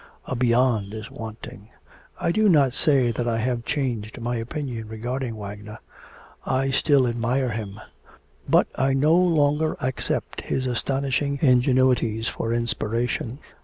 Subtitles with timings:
[0.25, 1.69] A beyond is wanting....
[2.19, 5.77] I do not say that I have changed my opinion regarding Wagner,
[6.43, 7.79] I still admire him:
[8.49, 13.37] but I no longer accept his astonishing ingenuities for inspiration.